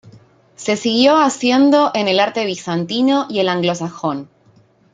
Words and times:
Se 0.55 0.77
siguió 0.77 1.17
haciendo 1.17 1.91
en 1.93 2.07
el 2.07 2.19
arte 2.19 2.43
bizantino 2.43 3.27
y 3.29 3.37
el 3.39 3.47
anglosajón. 3.49 4.29